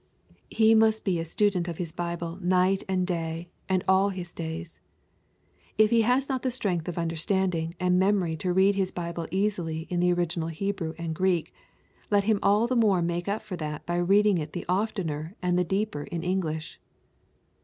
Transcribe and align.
He 0.49 0.73
must 0.73 1.05
be 1.05 1.19
a 1.19 1.25
student 1.25 1.67
of 1.67 1.77
his 1.77 1.91
Bible 1.91 2.39
night 2.41 2.81
and 2.89 3.05
day 3.05 3.49
and 3.69 3.83
all 3.87 4.09
his 4.09 4.33
days. 4.33 4.79
If 5.77 5.91
he 5.91 6.01
has 6.01 6.27
not 6.27 6.41
the 6.41 6.49
strength 6.49 6.87
of 6.87 6.97
understanding 6.97 7.75
and 7.79 7.99
memory 7.99 8.35
to 8.37 8.51
read 8.51 8.73
his 8.73 8.89
Bible 8.89 9.27
easily 9.29 9.81
in 9.91 9.99
the 9.99 10.11
original 10.11 10.47
Hebrew 10.47 10.95
and 10.97 11.13
Greek, 11.13 11.53
let 12.09 12.23
him 12.23 12.39
all 12.41 12.65
the 12.65 12.75
more 12.75 13.03
make 13.03 13.27
up 13.27 13.43
for 13.43 13.57
that 13.57 13.85
by 13.85 13.97
reading 13.97 14.39
it 14.39 14.53
the 14.53 14.65
oftener 14.67 15.35
and 15.39 15.55
the 15.55 15.63
deeper 15.63 16.05
in 16.05 16.23
English. 16.23 16.79